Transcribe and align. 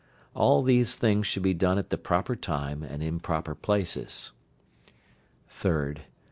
All 0.33 0.63
these 0.63 0.95
things 0.95 1.27
should 1.27 1.43
be 1.43 1.53
done 1.53 1.77
at 1.77 1.91
the 1.91 1.97
proper 1.99 2.35
time 2.35 2.81
and 2.81 3.03
in 3.03 3.19
proper 3.19 3.53
places. 3.53 4.31
3rd. 5.47 5.99